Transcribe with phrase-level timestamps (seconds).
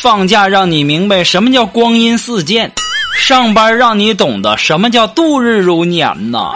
[0.00, 2.72] 放假让你明白什么叫光阴似箭，
[3.18, 6.54] 上班让你懂得什么叫度日如年呐！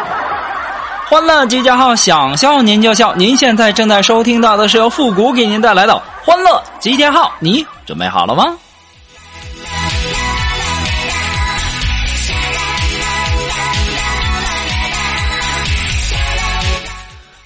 [1.10, 3.14] 欢乐集结号，想笑您就笑。
[3.14, 8.56] 您现在正在收听到的是由复古给您带来的欢乐集结号，你准备好了吗？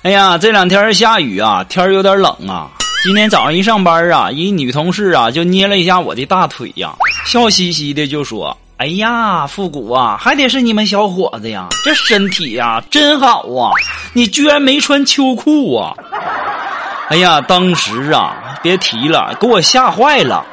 [0.02, 2.70] 哎呀，这两天下雨啊，天有点冷啊。
[3.04, 6.92] 今天早上一上班啊，一女同事啊就捏了一下我的大腿呀，
[7.24, 13.70] 笑嘻嘻的就说：“哎呀，复古啊，还得是你们小伙子呀，这身体呀真好啊，
[14.12, 15.94] 你居然没穿秋裤啊！”
[17.08, 20.44] 哎呀，当时啊，别提了，给我吓坏了。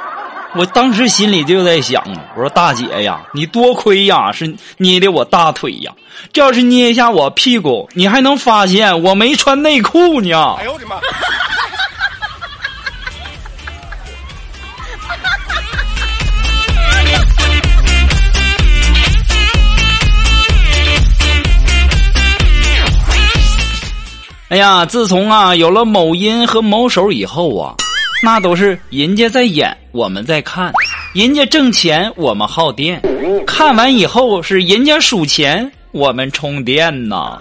[0.58, 2.02] 我当时心里就在想，
[2.36, 5.91] 我说大姐呀，你多亏呀是捏的我大腿呀，
[6.31, 10.56] 这要是捏一下我屁股，你还能发现我没穿内裤呢。
[10.59, 10.95] 哎呦我的妈！
[24.56, 27.75] 哎呀，自从啊有了某音和某手以后啊，
[28.23, 30.72] 那都是人家在演，我们在看；
[31.14, 32.97] 人家挣钱，我们耗电；
[33.45, 37.38] 看完以后是人家数钱，我们充电呢。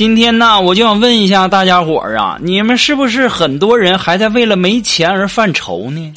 [0.00, 6.14] 今天呢，我就想问一下大家伙儿啊，你们是不是很多人还在为了没钱而犯愁呢？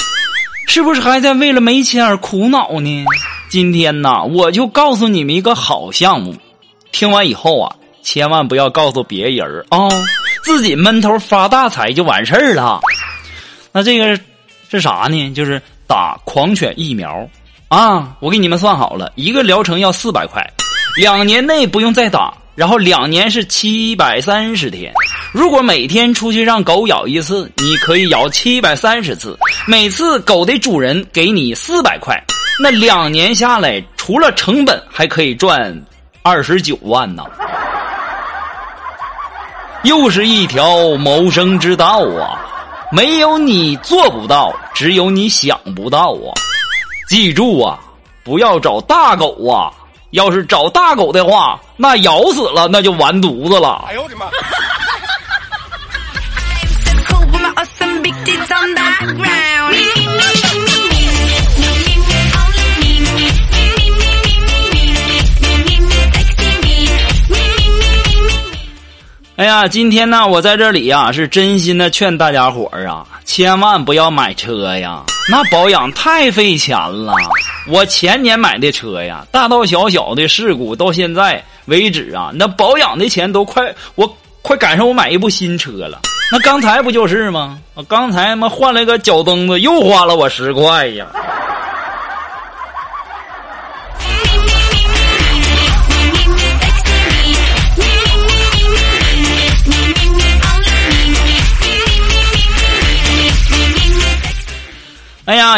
[0.69, 3.05] 是不是还在为了没钱而苦恼呢？
[3.49, 6.33] 今天呢，我就告诉你们一个好项目，
[6.93, 9.89] 听完以后啊，千万不要告诉别人啊，
[10.45, 12.79] 自己闷头发大财就完事儿了。
[13.73, 14.17] 那这个
[14.71, 15.33] 是啥呢？
[15.33, 17.27] 就是打狂犬疫苗
[17.67, 18.15] 啊！
[18.21, 20.41] 我给你们算好了，一个疗程要四百块，
[20.95, 22.33] 两年内不用再打。
[22.55, 24.93] 然后两年是七百三十天，
[25.31, 29.35] 如果每天出去让狗咬一次，你可以咬七百三十次，
[29.67, 32.15] 每次狗的主人给你四百块，
[32.61, 35.83] 那两年下来，除了成本还可以赚
[36.21, 37.23] 二十九万呢，
[39.83, 42.39] 又是一条谋生之道啊！
[42.91, 46.29] 没有你做不到，只有你想不到啊！
[47.09, 47.79] 记住啊，
[48.23, 49.73] 不要找大狗啊！
[50.13, 53.85] 要是找大狗的话，那咬死了那就完犊子了。
[53.87, 54.25] 哎呦我的妈！
[69.35, 77.15] 哎呀，今天呢，我在这里呀，是真心的劝大家伙儿啊，千万不要买车呀，那保养太费钱了。
[77.67, 85.99] 我前年买的车呀，大大小小的事故到现在为止啊，那保养的钱都快我快赶上我买一部新车了。
[86.31, 87.57] 那刚才不就是吗？
[87.73, 91.07] 我刚才妈换了个脚蹬子，又花了我十块呀。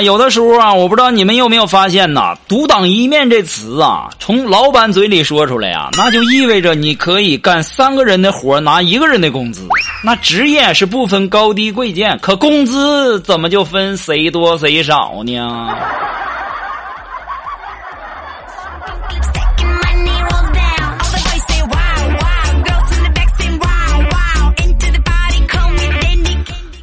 [0.05, 9.67] 有的时候啊，我不知道你们有没有发现呐，“独当一面”这词啊，从老板嘴里说出来啊，那就意味着你可以干三个人的活拿一个人的工资。
[10.03, 15.69] 那职业是不分高低贵贱，可工资怎么就分谁多谁少呢？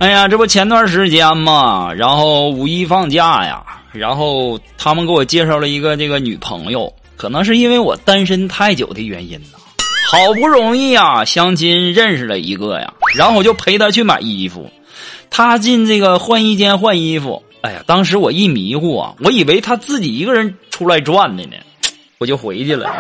[0.03, 3.63] 哎呀，这不前段时间嘛，然后五一放假呀，
[3.93, 9.59] 然后他们给我介绍了一个这个女朋友，可能是因为我单身太久的原因呐，
[10.11, 14.69] 好不容易啊相亲认识了一个呀，然后我就陪她去买衣服，
[15.31, 21.53] 她进这个换衣间换衣服，哎呀，当时我一迷糊啊，我以为她自己一个人出来转的呢，
[22.19, 22.91] 我就回去了。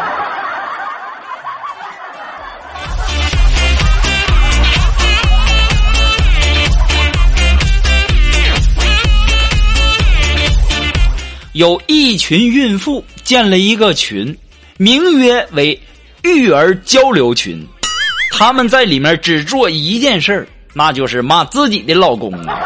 [11.52, 14.34] 有一群孕妇建了一个群，
[14.78, 15.78] 名曰为
[16.22, 17.62] 育儿交流群，
[18.32, 22.58] 他们在里面只做一件事儿，那就是骂自己的老公啊。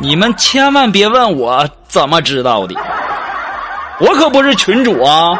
[0.00, 2.74] 你们千万别问我怎么知道的，
[4.00, 5.38] 我可不是群主啊。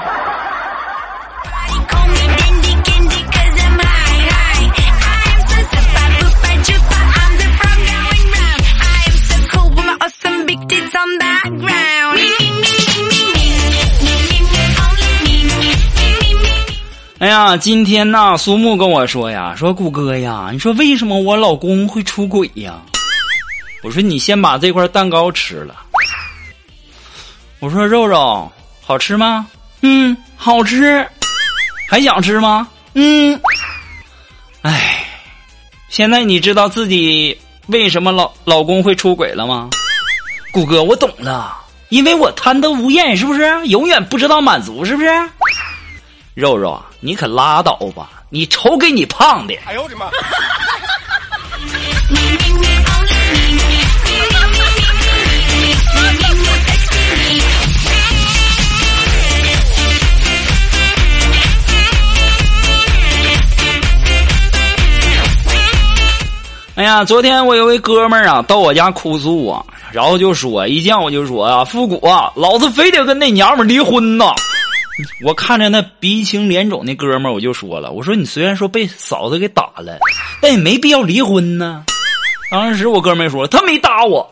[17.20, 22.80] 哎呀，今天呐，苏木跟我说呀，说谷哥呀，你说为什么我老公会出轨呀？
[23.82, 25.74] 我说你先把这块蛋糕吃了。
[27.58, 28.48] 我说肉肉
[28.80, 29.48] 好吃吗？
[29.82, 31.04] 嗯，好吃。
[31.90, 32.68] 还想吃吗？
[32.94, 33.40] 嗯。
[34.62, 35.04] 哎，
[35.88, 37.36] 现在你知道自己
[37.66, 39.70] 为什么老老公会出轨了吗？
[40.52, 41.56] 谷哥，我懂了，
[41.88, 43.66] 因为我贪得无厌，是不是？
[43.66, 45.08] 永远不知道满足，是不是？
[46.38, 48.10] 肉肉啊，你可拉倒吧！
[48.30, 49.56] 你瞅给你胖的！
[49.66, 50.06] 哎呦我的妈！
[66.76, 74.32] 哎呀，昨天我有位哥们儿啊，到我家哭诉啊，然后就说一见我就说啊，复古啊，老子非得跟那娘们离婚呐！
[75.24, 79.98] 我看着那鼻青脸肿那哥们儿，我就说了：“我说你虽然说被嫂子给打了，
[80.40, 81.84] 但也没必要离婚呢。”
[82.50, 84.28] 当时我哥们儿说：“他没打我。”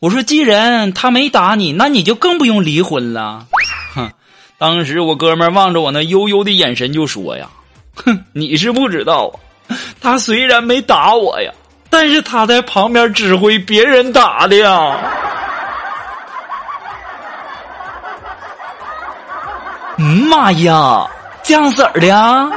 [0.00, 3.46] 我说：“既然他没打你，那你就更不用离婚了。”
[3.94, 4.10] 哼！
[4.58, 7.48] 当时我哥们儿望着我那悠悠的眼神就说：“呀，
[7.94, 9.32] 哼，你是不知道
[9.68, 11.52] 啊，他虽然没打我呀，
[11.88, 14.98] 但是他在旁边指挥别人打的呀。”
[20.02, 21.06] 嗯妈呀，
[21.42, 22.48] 这样式儿的啊！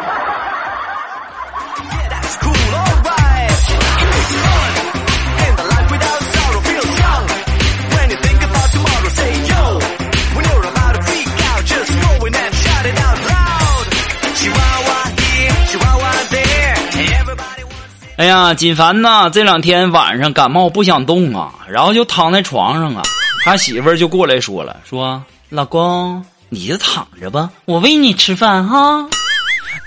[18.16, 23.04] 哎呀，锦凡呐，这两天晚上感冒不想动啊，然后就躺在床上啊，
[23.44, 26.24] 他媳妇儿就过来说了，说老公。
[26.54, 29.08] 你就躺着吧，我喂你吃饭哈。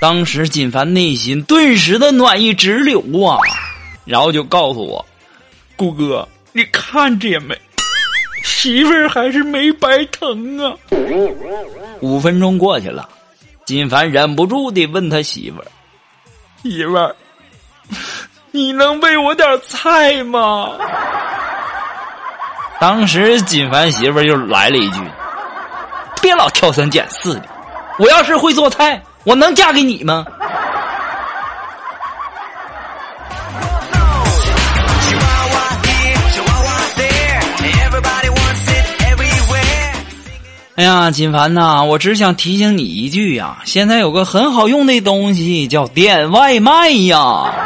[0.00, 3.38] 当时锦凡内心顿时的暖意直流啊，
[4.04, 5.06] 然后就告诉我
[5.76, 7.56] ：“顾哥，你看见没？
[8.42, 10.76] 媳妇儿还是没白疼啊。”
[12.00, 13.08] 五分钟过去了，
[13.64, 15.66] 锦凡忍不住的问他媳妇儿
[16.62, 17.16] ：“媳妇儿，
[18.50, 20.72] 你能喂我点菜吗？”
[22.78, 25.00] 当时锦凡媳妇儿又来了一句。
[26.20, 27.44] 别老挑三拣四的，
[27.98, 30.26] 我要是会做菜，我能嫁给你吗？
[40.76, 47.65] 哎呀，金凡呐，我只想提醒你一句呀，现在有个很好用的东西叫点外卖呀。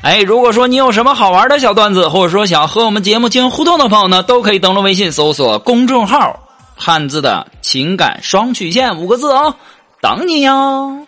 [0.00, 6.38] 哎，如果说你有什么好玩的小段子，或者说想和我们节目进行互动的朋友呢，都可以登录微信搜索公众号
[6.76, 9.56] “汉字的情感双曲线”五个字哦，
[10.00, 11.07] 等你哟。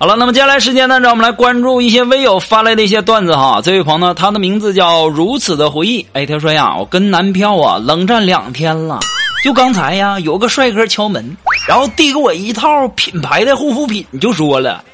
[0.00, 3.60] 好了，那么接下来时间呢，让我们来关注一些微友发来的一些段子哈。
[3.64, 6.06] 这位朋友呢，他的名字叫如此的回忆。
[6.12, 9.00] 哎，他说呀，我跟男票啊冷战两天了，
[9.42, 11.36] 就刚才呀，有个帅哥敲门，
[11.66, 14.84] 然后递给我一套品牌的护肤品，就说了：“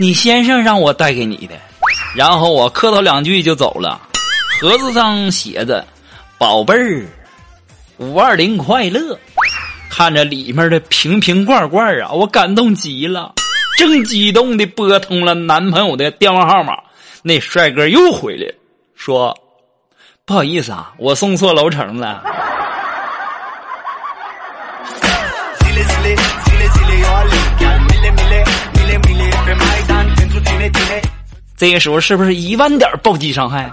[0.00, 1.54] 你先生让我带给你的。”
[2.16, 4.00] 然后我客套两句就走了。
[4.62, 5.86] 盒子上写着
[6.38, 7.06] ：“宝贝儿，
[7.98, 9.18] 五二零快乐。”
[9.92, 13.34] 看着里面的瓶瓶罐罐啊，我感动极了。
[13.76, 16.78] 正激动的拨通了男朋友的电话号码，
[17.22, 18.50] 那帅哥又回来
[18.94, 19.36] 说
[20.24, 22.24] ：“不好意思啊，我送错楼层了。”
[31.58, 33.70] 这个时候是不是一万点暴击伤害？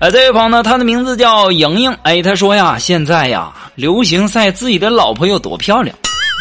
[0.00, 1.92] 哎，这位朋友呢，他的名字叫莹莹。
[2.02, 5.96] 哎，他说呀，现在呀，流行晒自己的老婆有多漂亮。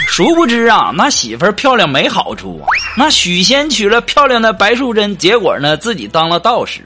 [0.07, 2.65] 殊不知啊，那媳妇漂亮没好处啊。
[2.95, 6.81] 那许仙娶了漂亮的白素贞，结果呢，自己当了道士；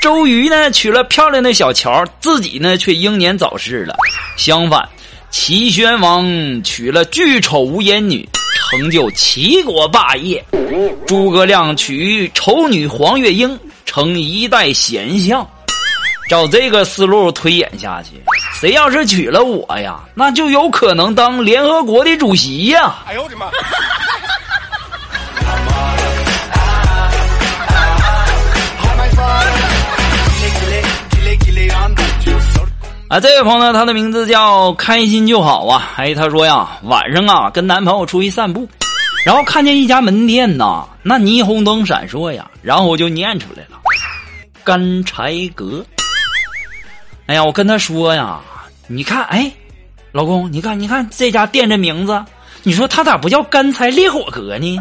[0.00, 3.96] 周瑜呢，娶了漂亮的小乔，自己呢，却英年早逝了。
[4.36, 4.86] 相反，
[5.30, 6.26] 齐宣王
[6.62, 10.40] 娶了巨丑无颜女，成就齐国霸业；
[11.06, 15.46] 诸葛亮娶丑女黄月英，成一代贤相。
[16.28, 18.10] 照这个思路推演下去，
[18.58, 23.04] 谁要是娶了我呀，那就有可能当联合国的主席呀！
[23.06, 23.50] 哎呦我的妈！
[33.12, 35.90] 啊，这位朋友呢，他的名字叫开心就好啊。
[35.96, 38.66] 哎，他说呀，晚上啊，跟男朋友出去散步，
[39.26, 43.78] 然后看见一家门店呐，那霓虹灯闪烁呀，然后我就念出来了：
[44.64, 45.84] 干柴阁。
[47.26, 48.40] 哎呀，我跟他说呀，
[48.86, 49.52] 你看，哎，
[50.12, 52.18] 老公，你看，你看这家店这名字，
[52.62, 54.80] 你说他咋不叫干柴烈火阁呢？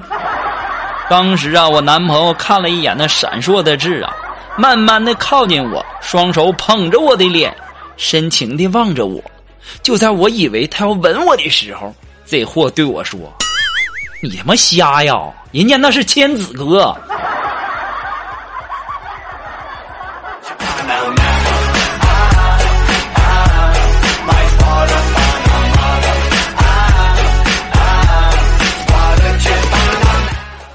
[1.09, 4.13] 当时啊，我男朋友看了一眼那闪烁的字啊，
[4.57, 7.53] 慢慢的靠近我，双手捧着我的脸，
[8.01, 9.21] 深情的望着我。
[9.83, 11.93] 就在我以为他要吻我的时候，
[12.25, 13.19] 这货对我说
[14.23, 15.13] ：“你他妈瞎呀，
[15.51, 16.97] 人家那是千子哥。”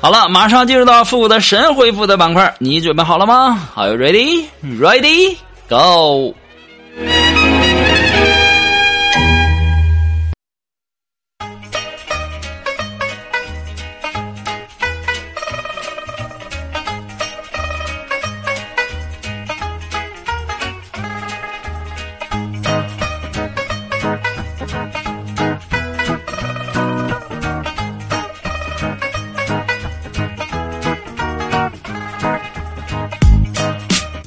[0.00, 4.45] 好了，马上进入到复古的神回复的板块，你准备好了吗？Are you ready?
[4.62, 5.37] Ready?
[5.68, 6.37] Go!
[6.97, 7.23] Yeah.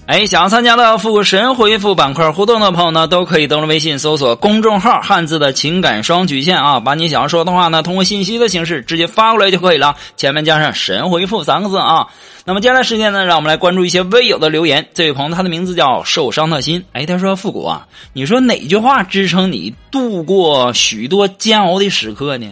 [0.09, 12.07] 哎，想参加到复神回复板块互动的朋友呢，都可以登录微信搜索公众号“汉字的情感双曲线”啊，把你想要说的话呢，通过信息的形式直接发过来就可以了，前面加上“神回复”三个字啊。
[12.43, 14.89] 那么接下来时间呢，让我们来关注一些微友的留言。
[14.95, 22.47] 这位朋友他的名字叫受伤的心，哎，他说：“复古啊，你说哪句话支撑你度过许多煎熬的时刻呢？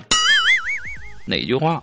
[1.26, 1.82] 哪句话？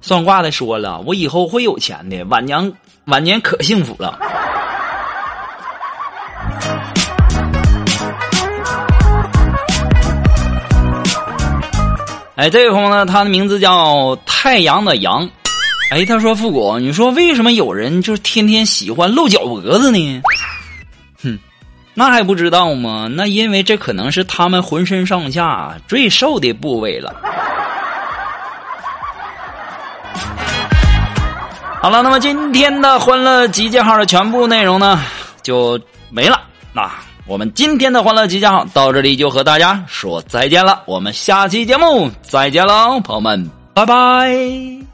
[0.00, 2.72] 算卦的说了，我以后会有钱的，晚年
[3.06, 4.16] 晚年可幸福了。”
[12.40, 15.28] 哎，这位朋友呢，他的名字叫太阳的阳。
[15.90, 20.22] 哎，他说：“复古，你说为什么有人就是天天喜欢露脚脖子呢？”
[21.22, 21.38] 哼，
[21.92, 23.08] 那还不知道吗？
[23.14, 27.14] 那因为这可能是他们浑身上下最瘦的部位了。
[31.82, 34.98] 好了，那么今天的欢乐集结号的全部内容呢，
[35.42, 35.78] 就
[36.08, 36.40] 没了。
[36.72, 36.90] 那。
[37.30, 44.89] 我们今天的欢乐集结号到这里就和大家说再见了，我们下期节目再见喽，朋友们，拜拜。